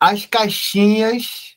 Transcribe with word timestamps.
As 0.00 0.24
caixinhas 0.24 1.56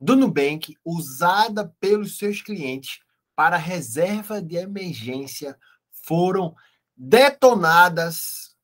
do 0.00 0.14
Nubank 0.14 0.76
usada 0.84 1.74
pelos 1.80 2.18
seus 2.18 2.40
clientes 2.40 3.00
para 3.34 3.56
reserva 3.56 4.40
de 4.40 4.54
emergência 4.54 5.58
foram 5.90 6.54
detonadas 6.96 8.56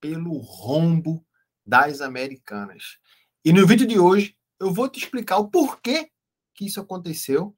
pelo 0.00 0.36
rombo 0.38 1.24
das 1.64 2.00
americanas. 2.00 2.98
E 3.44 3.52
no 3.52 3.64
vídeo 3.64 3.86
de 3.86 3.96
hoje 3.96 4.36
eu 4.58 4.74
vou 4.74 4.88
te 4.88 4.98
explicar 4.98 5.38
o 5.38 5.48
porquê 5.48 6.10
que 6.52 6.66
isso 6.66 6.80
aconteceu 6.80 7.56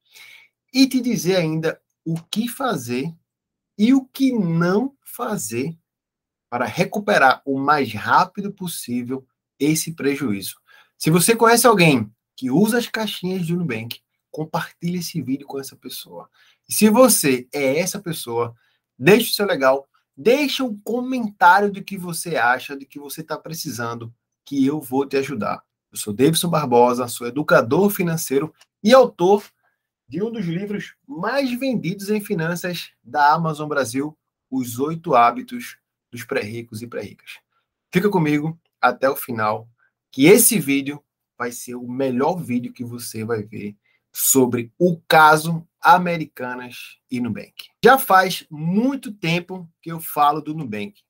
e 0.71 0.87
te 0.87 1.01
dizer 1.01 1.37
ainda 1.37 1.81
o 2.05 2.21
que 2.25 2.47
fazer 2.47 3.11
e 3.79 3.95
o 3.95 4.05
que 4.05 4.33
não 4.33 4.95
fazer 5.03 5.75
para 6.51 6.67
recuperar 6.67 7.41
o 7.47 7.59
mais 7.59 7.91
rápido 7.95 8.53
possível 8.53 9.27
esse 9.59 9.95
prejuízo. 9.95 10.60
Se 11.01 11.09
você 11.09 11.35
conhece 11.35 11.67
alguém 11.67 12.13
que 12.37 12.51
usa 12.51 12.77
as 12.77 12.87
caixinhas 12.87 13.47
de 13.47 13.57
Nubank, 13.57 14.03
compartilhe 14.31 14.99
esse 14.99 15.23
vídeo 15.23 15.47
com 15.47 15.59
essa 15.59 15.75
pessoa. 15.75 16.29
E 16.69 16.75
se 16.75 16.91
você 16.91 17.49
é 17.55 17.79
essa 17.79 17.99
pessoa, 17.99 18.55
deixe 18.99 19.31
o 19.31 19.35
seu 19.35 19.47
legal, 19.47 19.89
deixe 20.15 20.63
um 20.63 20.79
comentário 20.81 21.73
do 21.73 21.83
que 21.83 21.97
você 21.97 22.37
acha, 22.37 22.77
do 22.77 22.85
que 22.85 22.99
você 22.99 23.23
está 23.23 23.39
precisando, 23.39 24.13
que 24.45 24.67
eu 24.67 24.79
vou 24.79 25.07
te 25.07 25.17
ajudar. 25.17 25.63
Eu 25.91 25.97
sou 25.97 26.13
Davidson 26.13 26.51
Barbosa, 26.51 27.09
sou 27.09 27.27
educador 27.27 27.89
financeiro 27.89 28.53
e 28.85 28.93
autor 28.93 29.43
de 30.07 30.23
um 30.23 30.31
dos 30.31 30.45
livros 30.45 30.97
mais 31.09 31.51
vendidos 31.59 32.11
em 32.11 32.21
finanças 32.21 32.91
da 33.03 33.33
Amazon 33.33 33.71
Brasil, 33.71 34.15
Os 34.51 34.79
Oito 34.79 35.15
Hábitos 35.15 35.79
dos 36.13 36.25
Pré-Ricos 36.25 36.83
e 36.83 36.87
Pré-Ricas. 36.87 37.39
Fica 37.91 38.11
comigo 38.11 38.61
até 38.79 39.09
o 39.09 39.17
final, 39.17 39.67
que 40.11 40.27
esse 40.27 40.59
vídeo 40.59 41.03
vai 41.39 41.53
ser 41.53 41.75
o 41.75 41.89
melhor 41.89 42.37
vídeo 42.37 42.73
que 42.73 42.85
você 42.85 43.25
vai 43.25 43.43
ver 43.43 43.77
sobre 44.13 44.73
o 44.79 45.01
caso 45.09 45.67
Americanas 45.81 46.99
e 47.11 47.21
Nubank. 47.21 47.69
Já 47.85 47.99
faz 47.99 48.45
muito 48.51 49.13
tempo 49.13 49.69
que 49.81 49.91
eu 49.91 50.01
falo 50.01 50.41
do 50.41 50.55
Nubank. 50.55 51.01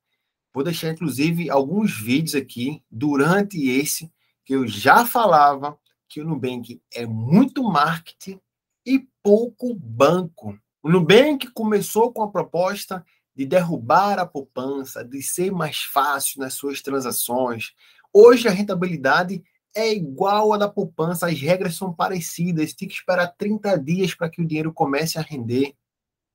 Vou 0.52 0.62
deixar, 0.62 0.90
inclusive, 0.90 1.48
alguns 1.48 1.98
vídeos 1.98 2.34
aqui 2.34 2.82
durante 2.90 3.68
esse 3.68 4.12
que 4.44 4.54
eu 4.54 4.66
já 4.66 5.06
falava 5.06 5.78
que 6.08 6.20
o 6.20 6.24
Nubank 6.24 6.82
é 6.92 7.06
muito 7.06 7.62
marketing 7.62 8.40
e 8.84 9.06
pouco 9.22 9.74
banco. 9.74 10.58
O 10.82 10.90
Nubank 10.90 11.50
começou 11.52 12.12
com 12.12 12.22
a 12.22 12.30
proposta 12.30 13.04
de 13.34 13.46
derrubar 13.46 14.18
a 14.18 14.26
poupança, 14.26 15.04
de 15.04 15.22
ser 15.22 15.52
mais 15.52 15.82
fácil 15.82 16.40
nas 16.40 16.54
suas 16.54 16.82
transações. 16.82 17.72
Hoje 18.12 18.48
a 18.48 18.50
rentabilidade 18.50 19.42
é 19.74 19.92
igual 19.92 20.52
à 20.52 20.58
da 20.58 20.68
poupança, 20.68 21.26
as 21.28 21.38
regras 21.40 21.76
são 21.76 21.92
parecidas, 21.92 22.74
tem 22.74 22.88
que 22.88 22.94
esperar 22.94 23.28
30 23.28 23.78
dias 23.78 24.14
para 24.14 24.28
que 24.28 24.42
o 24.42 24.46
dinheiro 24.46 24.72
comece 24.72 25.18
a 25.18 25.22
render. 25.22 25.74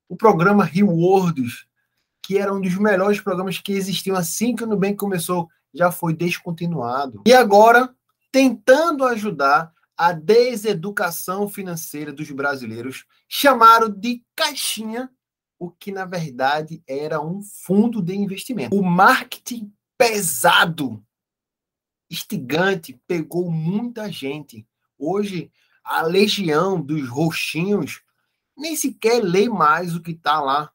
O 0.08 0.16
programa 0.16 0.64
Rewards, 0.64 1.66
que 2.22 2.38
era 2.38 2.54
um 2.54 2.62
dos 2.62 2.76
melhores 2.76 3.20
programas 3.20 3.58
que 3.58 3.74
existiam 3.74 4.16
assim 4.16 4.56
que 4.56 4.64
o 4.64 4.68
Nubank 4.68 4.96
começou, 4.96 5.50
já 5.74 5.92
foi 5.92 6.14
descontinuado. 6.14 7.24
E 7.28 7.34
agora, 7.34 7.94
tentando 8.32 9.04
ajudar 9.06 9.74
a 9.98 10.14
deseducação 10.14 11.50
financeira 11.50 12.14
dos 12.14 12.30
brasileiros, 12.32 13.06
chamaram 13.28 13.90
de 13.90 14.24
caixinha, 14.36 15.10
o 15.60 15.70
que 15.70 15.92
na 15.92 16.06
verdade 16.06 16.82
era 16.88 17.22
um 17.22 17.42
fundo 17.42 18.02
de 18.02 18.16
investimento. 18.16 18.76
O 18.76 18.84
marketing 18.84 19.72
pesado 19.98 21.04
instigante 22.10 23.00
pegou 23.08 23.50
muita 23.52 24.12
gente. 24.12 24.68
Hoje, 24.98 25.52
a 25.84 26.02
legião 26.02 26.82
dos 26.82 27.08
roxinhos 27.10 28.02
nem 28.58 28.76
sequer 28.76 29.22
lê 29.22 29.50
mais 29.50 29.96
o 29.96 30.02
que 30.02 30.12
está 30.12 30.40
lá 30.40 30.72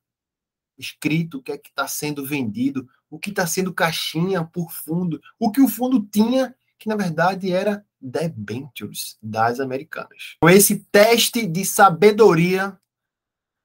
escrito, 0.79 1.39
o 1.39 1.43
que 1.43 1.53
é 1.53 1.59
que 1.59 1.69
está 1.69 1.87
sendo 1.87 2.25
vendido, 2.25 2.89
o 3.09 3.19
que 3.19 3.31
está 3.31 3.47
sendo 3.47 3.73
caixinha 3.73 4.45
por 4.45 4.71
fundo, 4.71 5.21
o 5.39 5.51
que 5.51 5.61
o 5.61 5.69
fundo 5.69 6.01
tinha, 6.01 6.55
que 6.79 6.89
na 6.89 6.97
verdade 6.97 7.53
era 7.53 7.85
debentures 8.01 9.19
das 9.23 9.61
americanas. 9.61 10.37
Com 10.41 10.49
esse 10.49 10.81
teste 10.91 11.47
de 11.47 11.65
sabedoria 11.65 12.79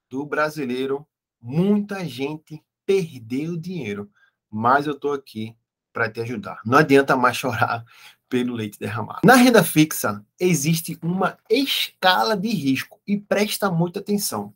do 0.10 0.26
brasileiro, 0.26 1.08
muita 1.42 2.06
gente 2.06 2.62
perdeu 2.86 3.56
dinheiro, 3.56 4.12
mas 4.50 4.86
eu 4.88 4.94
estou 4.94 5.14
aqui 5.14 5.56
para 5.96 6.12
te 6.12 6.20
ajudar. 6.20 6.60
Não 6.66 6.78
adianta 6.78 7.16
mais 7.16 7.38
chorar 7.38 7.86
pelo 8.28 8.54
leite 8.54 8.78
derramado. 8.78 9.22
Na 9.24 9.36
renda 9.36 9.64
fixa, 9.64 10.22
existe 10.38 11.00
uma 11.02 11.38
escala 11.50 12.36
de 12.36 12.50
risco 12.50 13.00
e 13.08 13.18
presta 13.18 13.72
muita 13.72 14.02
atenção. 14.02 14.54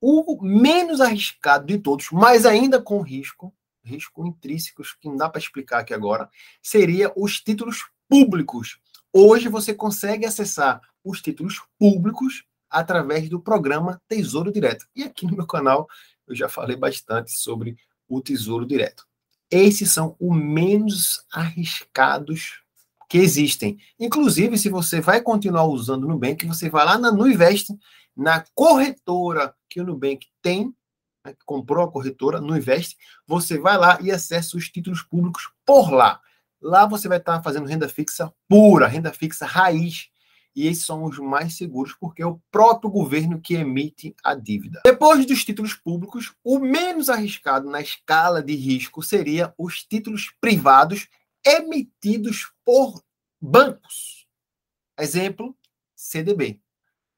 O 0.00 0.40
menos 0.40 1.00
arriscado 1.00 1.66
de 1.66 1.78
todos, 1.78 2.12
mas 2.12 2.46
ainda 2.46 2.80
com 2.80 3.00
risco, 3.02 3.52
risco 3.82 4.24
intrínsecos 4.24 4.92
que 4.92 5.08
não 5.08 5.16
dá 5.16 5.28
para 5.28 5.40
explicar 5.40 5.80
aqui 5.80 5.92
agora, 5.92 6.30
seria 6.62 7.12
os 7.16 7.40
títulos 7.40 7.90
públicos. 8.08 8.78
Hoje 9.12 9.48
você 9.48 9.74
consegue 9.74 10.24
acessar 10.24 10.80
os 11.02 11.20
títulos 11.20 11.60
públicos 11.76 12.44
através 12.70 13.28
do 13.28 13.40
programa 13.40 14.00
Tesouro 14.06 14.52
Direto. 14.52 14.86
E 14.94 15.02
aqui 15.02 15.26
no 15.26 15.36
meu 15.36 15.46
canal 15.48 15.88
eu 16.28 16.36
já 16.36 16.48
falei 16.48 16.76
bastante 16.76 17.32
sobre 17.32 17.76
o 18.08 18.20
Tesouro 18.20 18.64
Direto. 18.64 19.04
Esses 19.50 19.92
são 19.92 20.16
os 20.18 20.36
menos 20.36 21.24
arriscados 21.32 22.60
que 23.08 23.18
existem. 23.18 23.78
Inclusive, 23.98 24.58
se 24.58 24.68
você 24.68 25.00
vai 25.00 25.20
continuar 25.20 25.64
usando 25.64 26.04
o 26.04 26.08
Nubank, 26.08 26.44
você 26.46 26.68
vai 26.68 26.84
lá 26.84 26.98
na 26.98 27.12
Nuinvest, 27.12 27.72
na 28.16 28.44
corretora 28.54 29.54
que 29.68 29.80
o 29.80 29.84
Nubank 29.84 30.26
tem, 30.42 30.74
né, 31.24 31.34
comprou 31.44 31.84
a 31.84 31.90
corretora, 31.90 32.40
Nuinvest, 32.40 32.96
você 33.26 33.58
vai 33.58 33.76
lá 33.76 33.98
e 34.00 34.10
acessa 34.10 34.56
os 34.56 34.68
títulos 34.68 35.02
públicos 35.02 35.50
por 35.64 35.92
lá. 35.92 36.20
Lá 36.60 36.86
você 36.86 37.06
vai 37.06 37.18
estar 37.18 37.42
fazendo 37.42 37.66
renda 37.66 37.88
fixa 37.88 38.32
pura, 38.48 38.88
renda 38.88 39.12
fixa 39.12 39.46
raiz, 39.46 40.08
e 40.56 40.66
esses 40.66 40.86
são 40.86 41.04
os 41.04 41.18
mais 41.18 41.54
seguros 41.54 41.92
porque 41.92 42.22
é 42.22 42.26
o 42.26 42.40
próprio 42.50 42.90
governo 42.90 43.38
que 43.38 43.54
emite 43.54 44.16
a 44.24 44.34
dívida. 44.34 44.80
Depois 44.84 45.26
dos 45.26 45.44
títulos 45.44 45.74
públicos, 45.74 46.34
o 46.42 46.58
menos 46.58 47.10
arriscado 47.10 47.68
na 47.68 47.82
escala 47.82 48.42
de 48.42 48.56
risco 48.56 49.02
seria 49.02 49.52
os 49.58 49.84
títulos 49.84 50.34
privados 50.40 51.08
emitidos 51.44 52.50
por 52.64 53.04
bancos. 53.38 54.26
Exemplo, 54.98 55.54
CDB, 55.94 56.58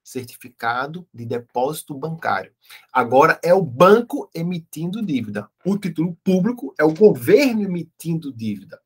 Certificado 0.03 1.07
de 1.15 1.25
Depósito 1.25 1.95
Bancário. 1.95 2.53
Agora 2.93 3.39
é 3.41 3.55
o 3.55 3.63
banco 3.63 4.29
emitindo 4.35 5.01
dívida. 5.01 5.49
O 5.65 5.79
título 5.79 6.19
público 6.25 6.75
é 6.77 6.83
o 6.83 6.93
governo 6.93 7.63
emitindo 7.63 8.33
dívida. 8.33 8.81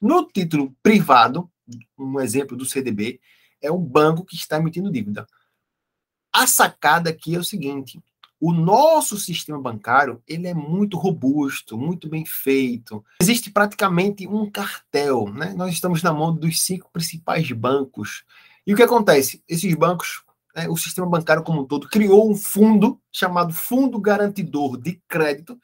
No 0.00 0.26
título 0.26 0.74
privado, 0.82 1.50
um 1.98 2.18
exemplo 2.20 2.56
do 2.56 2.64
CDB, 2.64 3.20
é 3.60 3.70
o 3.70 3.78
banco 3.78 4.24
que 4.24 4.36
está 4.36 4.58
emitindo 4.58 4.90
dívida. 4.90 5.26
A 6.32 6.46
sacada 6.46 7.10
aqui 7.10 7.34
é 7.34 7.38
o 7.38 7.44
seguinte: 7.44 8.00
o 8.40 8.52
nosso 8.52 9.16
sistema 9.18 9.60
bancário 9.60 10.22
ele 10.26 10.46
é 10.46 10.54
muito 10.54 10.96
robusto, 10.96 11.76
muito 11.76 12.08
bem 12.08 12.24
feito. 12.24 13.04
Existe 13.20 13.50
praticamente 13.50 14.26
um 14.26 14.48
cartel, 14.48 15.32
né? 15.32 15.52
Nós 15.54 15.72
estamos 15.72 16.02
na 16.02 16.12
mão 16.12 16.34
dos 16.34 16.62
cinco 16.62 16.90
principais 16.92 17.50
bancos. 17.50 18.24
E 18.66 18.72
o 18.72 18.76
que 18.76 18.82
acontece? 18.82 19.42
Esses 19.48 19.74
bancos, 19.74 20.22
né, 20.54 20.68
o 20.68 20.76
sistema 20.76 21.06
bancário 21.08 21.42
como 21.42 21.62
um 21.62 21.64
todo, 21.64 21.88
criou 21.88 22.30
um 22.30 22.36
fundo 22.36 23.00
chamado 23.10 23.52
Fundo 23.52 23.98
Garantidor 23.98 24.76
de 24.76 25.00
Crédito, 25.08 25.58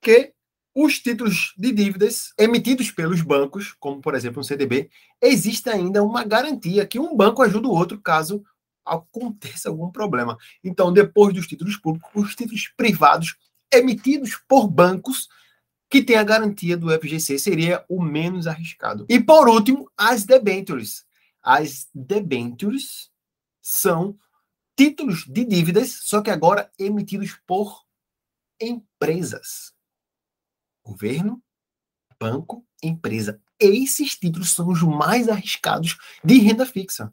que 0.00 0.32
os 0.74 0.98
títulos 0.98 1.52
de 1.56 1.72
dívidas 1.72 2.32
emitidos 2.38 2.90
pelos 2.90 3.22
bancos, 3.22 3.74
como 3.78 4.00
por 4.00 4.14
exemplo 4.14 4.40
um 4.40 4.44
CDB, 4.44 4.88
existe 5.20 5.68
ainda 5.68 6.02
uma 6.02 6.24
garantia 6.24 6.86
que 6.86 6.98
um 6.98 7.16
banco 7.16 7.42
ajuda 7.42 7.68
o 7.68 7.74
outro 7.74 8.00
caso 8.00 8.44
aconteça 8.84 9.68
algum 9.68 9.90
problema. 9.90 10.36
Então, 10.64 10.92
depois 10.92 11.34
dos 11.34 11.46
títulos 11.46 11.76
públicos, 11.76 12.10
os 12.14 12.34
títulos 12.34 12.68
privados 12.76 13.36
emitidos 13.72 14.36
por 14.48 14.68
bancos 14.68 15.28
que 15.88 16.02
têm 16.02 16.16
a 16.16 16.24
garantia 16.24 16.76
do 16.76 16.90
FGC 16.90 17.38
seria 17.38 17.84
o 17.88 18.00
menos 18.02 18.46
arriscado. 18.46 19.06
E 19.08 19.20
por 19.20 19.48
último, 19.48 19.90
as 19.96 20.24
debentures. 20.24 21.04
As 21.42 21.88
debentures 21.94 23.10
são 23.60 24.16
títulos 24.76 25.24
de 25.26 25.44
dívidas, 25.44 26.00
só 26.02 26.22
que 26.22 26.30
agora 26.30 26.70
emitidos 26.78 27.38
por 27.46 27.84
empresas. 28.60 29.72
Governo, 30.84 31.42
banco, 32.18 32.66
empresa. 32.82 33.40
Esses 33.58 34.16
títulos 34.16 34.52
são 34.52 34.68
os 34.68 34.82
mais 34.82 35.28
arriscados 35.28 35.98
de 36.24 36.38
renda 36.38 36.64
fixa. 36.64 37.12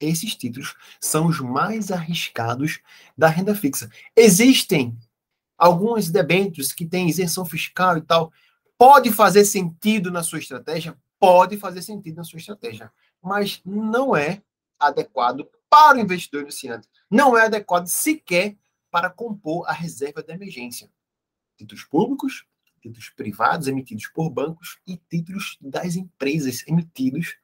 Esses 0.00 0.34
títulos 0.34 0.74
são 1.00 1.26
os 1.26 1.40
mais 1.40 1.90
arriscados 1.90 2.80
da 3.16 3.28
renda 3.28 3.54
fixa. 3.54 3.90
Existem 4.16 4.98
algumas 5.56 6.10
debêntures 6.10 6.72
que 6.72 6.84
têm 6.84 7.08
isenção 7.08 7.44
fiscal 7.44 7.96
e 7.96 8.02
tal. 8.02 8.32
Pode 8.76 9.12
fazer 9.12 9.44
sentido 9.44 10.10
na 10.10 10.22
sua 10.22 10.40
estratégia? 10.40 10.98
pode 11.22 11.56
fazer 11.56 11.82
sentido 11.82 12.16
na 12.16 12.24
sua 12.24 12.40
estratégia, 12.40 12.92
mas 13.22 13.62
não 13.64 14.16
é 14.16 14.42
adequado 14.76 15.48
para 15.70 15.96
o 15.96 16.00
investidor 16.00 16.42
iniciante. 16.42 16.88
Não 17.08 17.38
é 17.38 17.44
adequado 17.44 17.86
sequer 17.86 18.56
para 18.90 19.08
compor 19.08 19.64
a 19.68 19.72
reserva 19.72 20.20
de 20.20 20.32
emergência. 20.32 20.90
Títulos 21.62 21.84
públicos, 21.84 22.44
títulos 22.80 23.08
privados 23.10 23.68
emitidos 23.68 24.08
por 24.08 24.28
bancos 24.28 24.78
e 24.84 24.96
títulos 25.08 25.56
das 25.60 25.94
empresas 25.94 26.64
emitidos 26.66 27.36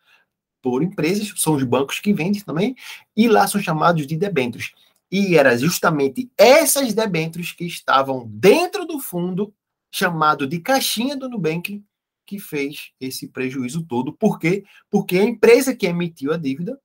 por 0.60 0.82
empresas, 0.82 1.32
são 1.36 1.54
os 1.54 1.62
bancos 1.62 2.00
que 2.00 2.12
vendem 2.12 2.42
também, 2.42 2.74
e 3.16 3.28
lá 3.28 3.46
são 3.46 3.60
chamados 3.60 4.08
de 4.08 4.16
debêntures. 4.16 4.72
E 5.08 5.36
era 5.36 5.56
justamente 5.56 6.28
essas 6.36 6.92
debêntures 6.92 7.52
que 7.52 7.64
estavam 7.64 8.26
dentro 8.26 8.84
do 8.84 8.98
fundo 8.98 9.54
chamado 9.88 10.48
de 10.48 10.58
caixinha 10.58 11.16
do 11.16 11.28
Nubank 11.28 11.80
que 12.26 12.40
fez 12.40 12.90
esse 13.00 13.28
prejuízo 13.28 13.84
todo. 13.84 14.12
Por 14.12 14.38
quê? 14.38 14.64
Porque 14.90 15.16
a 15.16 15.24
empresa 15.24 15.74
que 15.74 15.86
emitiu 15.86 16.32
a 16.32 16.36
dívida 16.36 16.78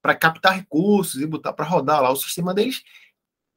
para 0.00 0.14
captar 0.14 0.56
recursos 0.56 1.20
e 1.20 1.26
botar 1.26 1.52
para 1.52 1.66
rodar 1.66 2.00
lá 2.00 2.10
o 2.10 2.16
sistema 2.16 2.54
deles 2.54 2.82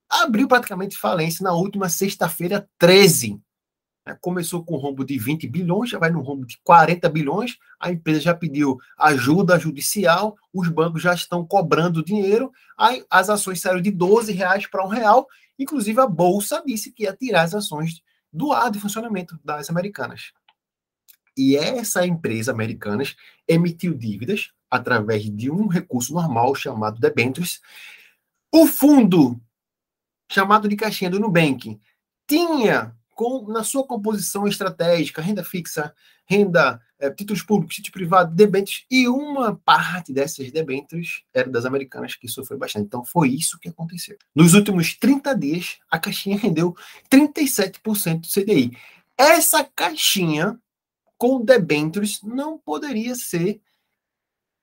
abriu 0.09 0.47
praticamente 0.47 0.97
falência 0.97 1.43
na 1.43 1.53
última 1.53 1.87
sexta-feira 1.87 2.67
13. 2.77 3.39
Né? 4.05 4.17
Começou 4.19 4.63
com 4.63 4.75
um 4.75 4.79
rombo 4.79 5.05
de 5.05 5.17
20 5.17 5.47
bilhões, 5.47 5.91
já 5.91 5.99
vai 5.99 6.09
no 6.09 6.21
rombo 6.21 6.45
de 6.45 6.59
40 6.63 7.07
bilhões. 7.09 7.57
A 7.79 7.91
empresa 7.91 8.21
já 8.21 8.33
pediu 8.33 8.77
ajuda 8.97 9.59
judicial, 9.59 10.35
os 10.53 10.67
bancos 10.67 11.01
já 11.01 11.13
estão 11.13 11.45
cobrando 11.45 12.03
dinheiro. 12.03 12.51
Aí 12.77 13.05
as 13.09 13.29
ações 13.29 13.61
saíram 13.61 13.81
de 13.81 13.91
12 13.91 14.31
reais 14.31 14.65
para 14.65 14.85
um 14.85 14.89
real. 14.89 15.27
Inclusive 15.57 15.99
a 15.99 16.07
bolsa 16.07 16.63
disse 16.65 16.91
que 16.91 17.03
ia 17.03 17.15
tirar 17.15 17.43
as 17.43 17.53
ações 17.53 18.01
do 18.31 18.51
ar 18.51 18.71
de 18.71 18.79
funcionamento 18.79 19.39
das 19.43 19.69
americanas. 19.69 20.31
E 21.37 21.55
essa 21.55 22.05
empresa 22.05 22.51
americanas 22.51 23.15
emitiu 23.47 23.93
dívidas 23.93 24.51
através 24.69 25.23
de 25.23 25.49
um 25.49 25.67
recurso 25.67 26.13
normal 26.13 26.53
chamado 26.53 26.99
debentures. 26.99 27.61
O 28.51 28.67
fundo 28.67 29.39
chamado 30.29 30.67
de 30.67 30.75
caixinha 30.75 31.09
do 31.09 31.19
Nubank 31.19 31.79
tinha 32.27 32.95
com, 33.19 33.51
na 33.51 33.63
sua 33.63 33.85
composição 33.85 34.47
estratégica 34.47 35.21
renda 35.21 35.43
fixa, 35.43 35.93
renda, 36.25 36.79
é, 36.97 37.09
títulos 37.09 37.41
públicos, 37.41 37.75
títulos 37.75 37.91
privados, 37.91 38.33
debêntures, 38.33 38.85
e 38.89 39.09
uma 39.09 39.57
parte 39.57 40.13
dessas 40.13 40.49
debêntures 40.51 41.23
era 41.33 41.49
das 41.49 41.65
americanas, 41.65 42.15
que 42.15 42.29
sofreu 42.29 42.57
bastante. 42.57 42.85
Então 42.85 43.03
foi 43.03 43.29
isso 43.29 43.59
que 43.59 43.67
aconteceu. 43.67 44.17
Nos 44.33 44.53
últimos 44.53 44.95
30 44.95 45.35
dias, 45.35 45.79
a 45.89 45.99
caixinha 45.99 46.37
rendeu 46.37 46.73
37% 47.09 48.21
do 48.21 48.27
CDI. 48.27 48.77
Essa 49.17 49.65
caixinha 49.65 50.57
com 51.17 51.43
debêntures 51.43 52.21
não 52.23 52.57
poderia 52.57 53.15
ser 53.15 53.59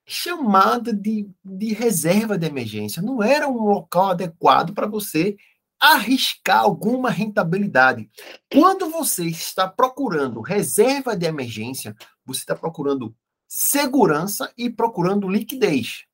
chamada 0.07 0.95
de, 0.95 1.29
de 1.45 1.75
reserva 1.75 2.39
de 2.39 2.47
emergência. 2.47 3.03
Não 3.03 3.23
era 3.23 3.49
um 3.49 3.65
local 3.65 4.11
adequado 4.13 4.73
para 4.73 4.87
você 4.87 5.37
arriscar 5.81 6.61
alguma 6.61 7.11
rentabilidade. 7.11 8.11
Quando 8.53 8.91
você 8.91 9.27
está 9.27 9.69
procurando 9.69 10.41
reserva 10.41 11.17
de 11.17 11.27
emergência, 11.27 11.95
você 12.25 12.41
está 12.41 12.55
procurando 12.55 13.15
segurança 13.47 14.53
e 14.57 14.71
procurando 14.71 15.29
liquidez. 15.29 16.05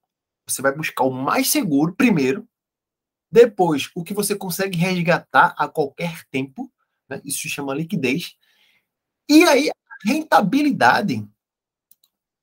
Você 0.46 0.60
vai 0.60 0.74
buscar 0.74 1.04
o 1.04 1.10
mais 1.10 1.48
seguro 1.48 1.94
primeiro, 1.94 2.46
depois 3.30 3.90
o 3.94 4.04
que 4.04 4.12
você 4.12 4.34
consegue 4.34 4.76
resgatar 4.76 5.54
a 5.56 5.68
qualquer 5.68 6.24
tempo, 6.30 6.70
né? 7.08 7.20
isso 7.24 7.42
se 7.42 7.48
chama 7.48 7.74
liquidez, 7.74 8.34
e 9.28 9.44
aí 9.44 9.70
Rentabilidade. 10.04 11.28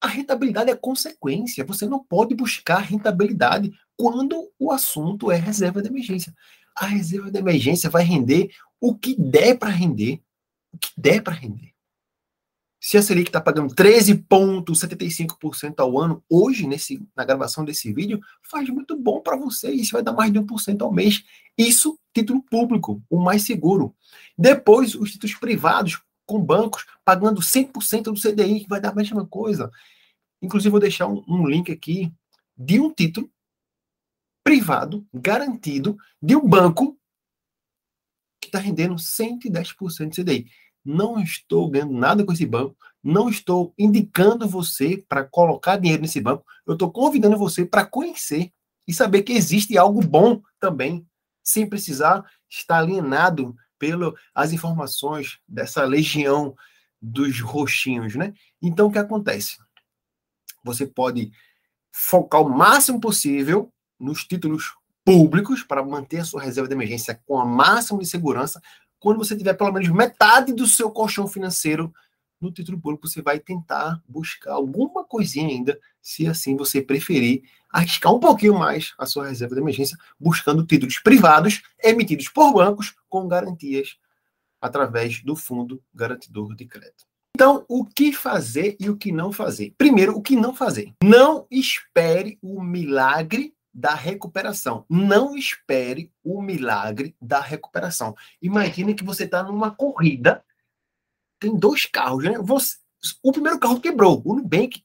A 0.02 0.08
rentabilidade 0.08 0.72
é 0.72 0.76
consequência. 0.76 1.66
Você 1.66 1.86
não 1.86 2.02
pode 2.02 2.34
buscar 2.34 2.80
rentabilidade 2.80 3.74
quando 3.98 4.50
o 4.58 4.72
assunto 4.72 5.30
é 5.30 5.36
reserva 5.36 5.82
de 5.82 5.90
emergência. 5.90 6.34
A 6.80 6.86
reserva 6.86 7.30
de 7.30 7.38
emergência 7.38 7.90
vai 7.90 8.04
render 8.04 8.52
o 8.80 8.96
que 8.96 9.14
der 9.20 9.58
para 9.58 9.70
render. 9.70 10.22
O 10.74 10.78
que 10.78 10.90
der 10.96 11.22
para 11.22 11.34
render. 11.34 11.74
Se 12.82 12.98
a 12.98 13.02
Selic 13.02 13.28
está 13.28 13.42
pagando 13.42 13.76
13,75% 13.76 15.74
ao 15.80 16.00
ano, 16.00 16.24
hoje, 16.30 16.66
nesse, 16.66 17.06
na 17.14 17.26
gravação 17.26 17.66
desse 17.66 17.92
vídeo, 17.92 18.22
faz 18.42 18.70
muito 18.70 18.96
bom 18.98 19.20
para 19.20 19.36
você. 19.36 19.70
Isso 19.70 19.92
vai 19.92 20.02
dar 20.02 20.14
mais 20.14 20.32
de 20.32 20.40
1% 20.40 20.82
ao 20.82 20.94
mês. 20.94 21.26
Isso, 21.58 22.00
título 22.14 22.42
público, 22.42 23.04
o 23.10 23.20
mais 23.20 23.44
seguro. 23.44 23.94
Depois, 24.38 24.96
os 24.96 25.12
títulos 25.12 25.36
privados, 25.36 26.02
com 26.26 26.42
bancos 26.42 26.86
pagando 27.04 27.42
100% 27.42 28.04
do 28.04 28.14
CDI, 28.14 28.62
que 28.62 28.70
vai 28.70 28.80
dar 28.80 28.92
a 28.92 28.96
mesma 28.96 29.26
coisa. 29.26 29.70
Inclusive, 30.42 30.72
vou 30.72 30.80
deixar 30.80 31.08
um, 31.08 31.22
um 31.28 31.46
link 31.46 31.70
aqui 31.70 32.10
de 32.58 32.80
um 32.80 32.94
título 32.94 33.30
privado, 34.70 35.04
garantido, 35.12 35.98
de 36.22 36.36
um 36.36 36.48
banco 36.48 36.96
que 38.40 38.50
está 38.50 38.60
rendendo 38.60 38.96
110% 38.96 40.10
de 40.10 40.24
CDI. 40.24 40.52
Não 40.86 41.20
estou 41.20 41.70
ganhando 41.70 41.94
nada 41.94 42.24
com 42.24 42.32
esse 42.32 42.46
banco, 42.46 42.78
não 43.04 43.30
estou 43.30 43.74
indicando 43.78 44.48
você 44.48 45.04
para 45.10 45.24
colocar 45.24 45.78
dinheiro 45.78 46.04
nesse 46.04 46.22
banco, 46.22 46.46
eu 46.68 46.74
estou 46.74 46.92
convidando 46.92 47.36
você 47.36 47.66
para 47.66 47.86
conhecer 47.86 48.52
e 48.88 48.94
saber 48.94 49.24
que 49.24 49.34
existe 49.34 49.76
algo 49.76 50.06
bom 50.06 50.42
também, 50.60 51.06
sem 51.44 51.68
precisar 51.68 52.24
estar 52.48 52.78
alienado 52.78 53.56
pelas 53.80 54.54
informações 54.54 55.40
dessa 55.48 55.84
legião 55.84 56.56
dos 57.02 57.40
roxinhos, 57.40 58.16
né? 58.16 58.34
Então, 58.62 58.88
o 58.88 58.92
que 58.92 59.00
acontece? 59.00 59.58
Você 60.64 60.86
pode 60.86 61.32
focar 61.92 62.42
o 62.42 62.50
máximo 62.50 63.00
possível 63.00 63.72
nos 64.00 64.24
títulos 64.24 64.76
públicos 65.04 65.64
para 65.64 65.84
manter 65.84 66.20
a 66.20 66.26
sua 66.26 66.42
reserva 66.42 66.68
de 66.68 66.76
emergência 66.76 67.20
com 67.26 67.40
a 67.40 67.46
máxima 67.46 68.00
de 68.00 68.06
segurança. 68.06 68.62
Quando 69.00 69.18
você 69.18 69.36
tiver 69.36 69.54
pelo 69.54 69.72
menos 69.72 69.90
metade 69.90 70.54
do 70.54 70.68
seu 70.68 70.92
colchão 70.92 71.28
financeiro 71.28 71.94
no 72.40 72.52
título 72.52 72.80
público, 72.80 73.08
você 73.08 73.22
vai 73.22 73.40
tentar 73.40 74.02
buscar 74.08 74.54
alguma 74.54 75.04
coisinha 75.04 75.50
ainda, 75.50 75.80
se 76.02 76.28
assim 76.28 76.56
você 76.56 76.82
preferir, 76.82 77.44
arriscar 77.70 78.14
um 78.14 78.20
pouquinho 78.20 78.58
mais 78.58 78.94
a 78.98 79.06
sua 79.06 79.28
reserva 79.28 79.56
de 79.56 79.62
emergência, 79.62 79.98
buscando 80.20 80.66
títulos 80.66 81.00
privados 81.00 81.62
emitidos 81.84 82.30
por 82.30 82.54
bancos 82.54 82.96
com 83.10 83.28
garantias 83.28 83.98
através 84.62 85.22
do 85.22 85.36
Fundo 85.36 85.82
Garantidor 85.94 86.56
de 86.56 86.66
Crédito. 86.66 87.10
Então, 87.36 87.66
o 87.70 87.86
que 87.86 88.12
fazer 88.12 88.76
e 88.80 88.90
o 88.90 88.98
que 88.98 89.12
não 89.12 89.32
fazer? 89.32 89.74
Primeiro, 89.78 90.16
o 90.18 90.22
que 90.22 90.36
não 90.36 90.54
fazer. 90.54 90.94
Não 91.02 91.48
espere 91.50 92.38
o 92.42 92.62
milagre 92.62 93.54
da 93.74 93.94
recuperação. 93.94 94.86
Não 94.90 95.36
espere 95.36 96.12
o 96.24 96.42
milagre 96.42 97.16
da 97.22 97.40
recuperação. 97.40 98.16
Imagine 98.42 98.94
que 98.94 99.04
você 99.04 99.24
está 99.24 99.44
numa 99.44 99.72
corrida 99.72 100.44
tem 101.40 101.56
dois 101.56 101.86
carros, 101.86 102.24
né? 102.24 102.38
Você, 102.40 102.76
o 103.24 103.32
primeiro 103.32 103.60
carro 103.60 103.80
quebrou, 103.80 104.22
o 104.26 104.36
Nubank, 104.36 104.84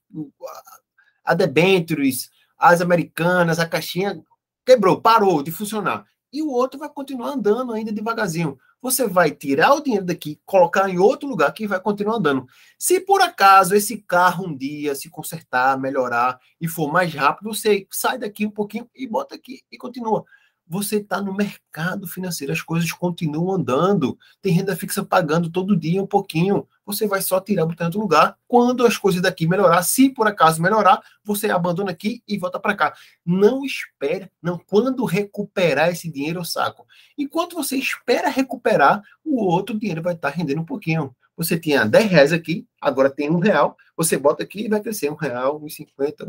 a 1.25 1.35
Debentures, 1.35 2.31
as 2.57 2.81
americanas, 2.81 3.59
a 3.59 3.69
caixinha 3.69 4.23
quebrou, 4.65 5.01
parou 5.01 5.43
de 5.43 5.51
funcionar. 5.51 6.07
E 6.33 6.43
o 6.43 6.51
outro 6.51 6.79
vai 6.79 6.89
continuar 6.89 7.31
andando 7.31 7.73
ainda 7.73 7.93
devagarzinho. 7.93 8.59
Você 8.85 9.09
vai 9.09 9.31
tirar 9.31 9.73
o 9.73 9.81
dinheiro 9.81 10.05
daqui, 10.05 10.39
colocar 10.45 10.91
em 10.91 10.99
outro 10.99 11.27
lugar 11.27 11.51
que 11.55 11.67
vai 11.67 11.81
continuar 11.81 12.17
andando. 12.17 12.45
Se 12.79 13.01
por 13.01 13.23
acaso 13.23 13.75
esse 13.75 13.97
carro 13.97 14.47
um 14.47 14.55
dia 14.55 14.95
se 14.95 15.09
consertar, 15.09 15.81
melhorar 15.81 16.39
e 16.61 16.69
for 16.69 16.93
mais 16.93 17.15
rápido, 17.15 17.55
você 17.55 17.87
sai 17.91 18.19
daqui 18.19 18.45
um 18.45 18.51
pouquinho 18.51 18.87
e 18.95 19.07
bota 19.07 19.37
aqui 19.37 19.63
e 19.73 19.79
continua 19.79 20.27
você 20.67 20.97
está 20.97 21.21
no 21.21 21.35
mercado 21.35 22.07
financeiro, 22.07 22.53
as 22.53 22.63
coisas 22.63 22.91
continuam 22.91 23.55
andando, 23.55 24.19
tem 24.41 24.53
renda 24.53 24.75
fixa 24.75 25.05
pagando 25.05 25.51
todo 25.51 25.77
dia 25.77 26.03
um 26.03 26.07
pouquinho, 26.07 26.67
você 26.87 27.07
vai 27.07 27.21
só 27.21 27.41
tirar 27.41 27.63
em 27.65 27.85
outro 27.85 28.01
lugar. 28.01 28.37
Quando 28.49 28.87
as 28.87 28.97
coisas 28.97 29.21
daqui 29.21 29.47
melhorar, 29.47 29.83
se 29.83 30.11
por 30.11 30.27
acaso 30.27 30.63
melhorar, 30.63 31.03
você 31.23 31.51
abandona 31.51 31.91
aqui 31.91 32.23
e 32.27 32.39
volta 32.39 32.59
para 32.59 32.75
cá. 32.75 32.95
Não 33.25 33.65
espere, 33.65 34.31
não, 34.43 34.59
quando 34.59 35.05
recuperar 35.05 35.91
esse 35.91 36.11
dinheiro, 36.11 36.41
eu 36.41 36.45
saco. 36.45 36.87
Enquanto 37.17 37.55
você 37.55 37.77
espera 37.77 38.29
recuperar, 38.29 39.03
o 39.25 39.45
outro 39.45 39.79
dinheiro 39.79 40.03
vai 40.03 40.15
estar 40.15 40.31
tá 40.31 40.37
rendendo 40.37 40.61
um 40.61 40.67
pouquinho. 40.67 41.15
Você 41.37 41.59
tinha 41.59 41.85
10 41.85 42.11
reais 42.11 42.33
aqui, 42.33 42.67
agora 42.81 43.11
tem 43.11 43.31
um 43.31 43.39
real. 43.39 43.77
Você 43.97 44.17
bota 44.17 44.43
aqui 44.43 44.67
e 44.67 44.69
vai 44.69 44.81
crescer 44.81 45.11
um 45.11 45.15
real, 45.15 45.61
um 45.63 45.69
cinquenta. 45.69 46.27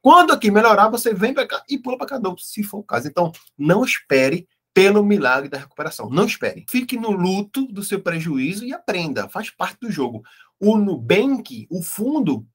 Quando 0.00 0.32
aqui 0.32 0.50
melhorar, 0.50 0.88
você 0.88 1.12
vem 1.12 1.34
para 1.34 1.46
cá 1.46 1.62
e 1.68 1.78
pula 1.78 1.98
para 1.98 2.06
cada 2.06 2.30
um, 2.30 2.36
se 2.36 2.62
for 2.62 2.78
o 2.78 2.82
caso. 2.82 3.08
Então, 3.08 3.30
não 3.56 3.84
espere 3.84 4.48
pelo 4.72 5.04
milagre 5.04 5.48
da 5.48 5.58
recuperação. 5.58 6.08
Não 6.08 6.24
espere. 6.24 6.64
Fique 6.68 6.96
no 6.96 7.10
luto 7.10 7.66
do 7.66 7.82
seu 7.82 8.00
prejuízo 8.00 8.64
e 8.64 8.72
aprenda. 8.72 9.28
Faz 9.28 9.50
parte 9.50 9.80
do 9.80 9.90
jogo. 9.90 10.22
O 10.60 10.76
Nubank, 10.76 11.66
o 11.70 11.82
fundo, 11.82 12.46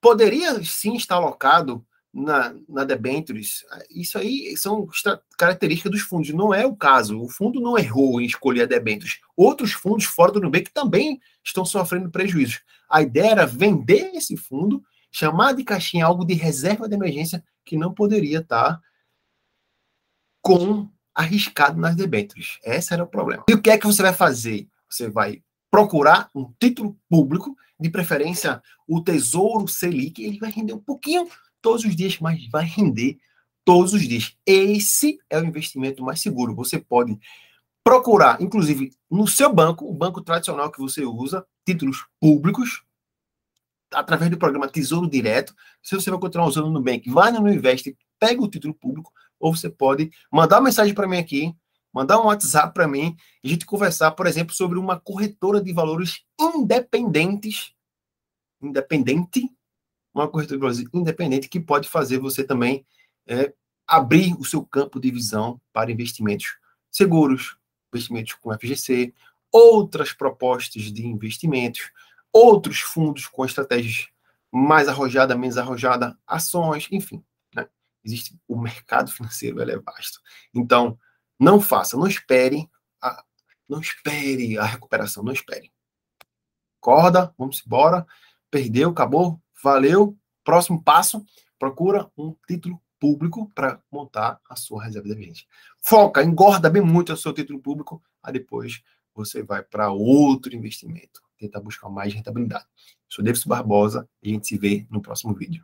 poderia 0.00 0.62
sim 0.64 0.96
estar 0.96 1.16
alocado 1.16 1.86
na, 2.14 2.54
na 2.68 2.84
debentures, 2.84 3.64
isso 3.90 4.16
aí 4.16 4.56
são 4.56 4.88
características 5.36 5.90
dos 5.90 6.00
fundos, 6.02 6.30
não 6.30 6.54
é 6.54 6.64
o 6.64 6.76
caso. 6.76 7.20
O 7.20 7.28
fundo 7.28 7.60
não 7.60 7.76
errou 7.76 8.20
em 8.20 8.24
escolher 8.24 8.62
a 8.62 8.66
debentures. 8.66 9.18
Outros 9.36 9.72
fundos 9.72 10.04
fora 10.04 10.30
do 10.30 10.40
Nubank 10.40 10.70
também 10.72 11.20
estão 11.42 11.64
sofrendo 11.64 12.08
prejuízos. 12.10 12.62
A 12.88 13.02
ideia 13.02 13.32
era 13.32 13.46
vender 13.46 14.12
esse 14.14 14.36
fundo, 14.36 14.82
chamar 15.10 15.54
de 15.54 15.64
caixinha 15.64 16.06
algo 16.06 16.24
de 16.24 16.34
reserva 16.34 16.88
de 16.88 16.94
emergência 16.94 17.44
que 17.64 17.76
não 17.76 17.92
poderia 17.92 18.38
estar 18.38 18.80
com 20.40 20.88
arriscado 21.12 21.80
nas 21.80 21.96
debêntures. 21.96 22.58
Esse 22.62 22.94
era 22.94 23.02
o 23.02 23.08
problema. 23.08 23.44
E 23.48 23.54
o 23.54 23.60
que 23.60 23.70
é 23.70 23.78
que 23.78 23.86
você 23.86 24.02
vai 24.02 24.12
fazer? 24.12 24.68
Você 24.88 25.08
vai 25.08 25.42
procurar 25.68 26.30
um 26.32 26.52
título 26.60 26.96
público, 27.08 27.56
de 27.78 27.90
preferência 27.90 28.62
o 28.86 29.00
Tesouro 29.00 29.66
Selic, 29.66 30.22
ele 30.22 30.38
vai 30.38 30.50
render 30.50 30.72
um 30.72 30.80
pouquinho 30.80 31.26
todos 31.64 31.82
os 31.82 31.96
dias, 31.96 32.18
mas 32.20 32.46
vai 32.50 32.66
render 32.66 33.18
todos 33.64 33.94
os 33.94 34.06
dias. 34.06 34.36
Esse 34.44 35.18
é 35.30 35.40
o 35.40 35.44
investimento 35.44 36.04
mais 36.04 36.20
seguro. 36.20 36.54
Você 36.54 36.78
pode 36.78 37.18
procurar, 37.82 38.40
inclusive, 38.42 38.92
no 39.10 39.26
seu 39.26 39.50
banco, 39.50 39.88
o 39.88 39.94
banco 39.94 40.20
tradicional 40.20 40.70
que 40.70 40.78
você 40.78 41.06
usa, 41.06 41.46
títulos 41.66 42.04
públicos, 42.20 42.84
através 43.90 44.30
do 44.30 44.36
programa 44.36 44.68
Tesouro 44.68 45.08
Direto. 45.08 45.54
Se 45.82 45.94
você 45.94 46.10
vai 46.10 46.20
continuar 46.20 46.46
usando 46.46 46.66
no 46.66 46.74
Nubank, 46.74 47.08
vai 47.08 47.32
no 47.32 47.48
Invest, 47.50 47.96
pega 48.20 48.42
o 48.42 48.48
título 48.48 48.74
público, 48.74 49.10
ou 49.40 49.56
você 49.56 49.70
pode 49.70 50.10
mandar 50.30 50.56
uma 50.56 50.64
mensagem 50.64 50.92
para 50.92 51.08
mim 51.08 51.16
aqui, 51.16 51.54
mandar 51.94 52.20
um 52.20 52.26
WhatsApp 52.26 52.74
para 52.74 52.86
mim, 52.86 53.16
e 53.42 53.48
a 53.48 53.50
gente 53.50 53.64
conversar, 53.64 54.10
por 54.10 54.26
exemplo, 54.26 54.54
sobre 54.54 54.78
uma 54.78 55.00
corretora 55.00 55.62
de 55.62 55.72
valores 55.72 56.20
independentes, 56.38 57.72
independente, 58.60 59.48
uma 60.14 60.28
corretora 60.28 60.72
independente 60.92 61.48
que 61.48 61.58
pode 61.58 61.88
fazer 61.88 62.18
você 62.18 62.44
também 62.44 62.86
é, 63.26 63.52
abrir 63.86 64.34
o 64.38 64.44
seu 64.44 64.64
campo 64.64 65.00
de 65.00 65.10
visão 65.10 65.60
para 65.72 65.90
investimentos 65.90 66.56
seguros, 66.90 67.56
investimentos 67.92 68.34
com 68.34 68.56
FGC, 68.56 69.12
outras 69.50 70.12
propostas 70.12 70.84
de 70.92 71.06
investimentos, 71.06 71.90
outros 72.32 72.80
fundos 72.80 73.26
com 73.26 73.44
estratégias 73.44 74.08
mais 74.50 74.88
arrojada, 74.88 75.36
menos 75.36 75.58
arrojada, 75.58 76.16
ações, 76.26 76.88
enfim. 76.90 77.24
Né? 77.54 77.68
Existe 78.04 78.38
o 78.46 78.56
mercado 78.56 79.10
financeiro, 79.10 79.60
é 79.60 79.78
vasto. 79.78 80.20
Então, 80.54 80.98
não 81.38 81.60
faça, 81.60 81.96
não 81.96 82.06
espere, 82.06 82.70
a, 83.02 83.24
não 83.68 83.80
espere 83.80 84.56
a 84.58 84.64
recuperação, 84.64 85.24
não 85.24 85.32
espere. 85.32 85.72
Acorda, 86.80 87.34
vamos 87.36 87.62
embora. 87.66 88.06
Perdeu, 88.50 88.90
acabou, 88.90 89.40
valeu. 89.64 90.14
Próximo 90.44 90.82
passo, 90.82 91.24
procura 91.58 92.10
um 92.18 92.36
título 92.46 92.78
público 93.00 93.50
para 93.54 93.80
montar 93.90 94.38
a 94.48 94.54
sua 94.54 94.84
reserva 94.84 95.08
de 95.08 95.14
emergência. 95.14 95.46
Foca, 95.80 96.22
engorda 96.22 96.68
bem 96.68 96.82
muito 96.82 97.12
o 97.12 97.16
seu 97.16 97.32
título 97.32 97.58
público, 97.58 98.02
aí 98.22 98.34
depois 98.34 98.82
você 99.14 99.42
vai 99.42 99.62
para 99.62 99.90
outro 99.90 100.54
investimento, 100.54 101.22
tentar 101.38 101.60
buscar 101.60 101.88
mais 101.88 102.12
rentabilidade. 102.12 102.66
sou 103.08 103.24
Davidson 103.24 103.48
Barbosa 103.48 104.08
e 104.22 104.30
a 104.30 104.32
gente 104.34 104.46
se 104.46 104.58
vê 104.58 104.86
no 104.90 105.00
próximo 105.00 105.32
vídeo. 105.32 105.62